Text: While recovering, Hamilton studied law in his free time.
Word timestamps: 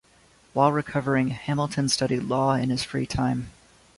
While 0.53 0.71
recovering, 0.71 1.27
Hamilton 1.27 1.87
studied 1.87 2.21
law 2.21 2.53
in 2.55 2.71
his 2.71 2.83
free 2.83 3.05
time. 3.05 3.51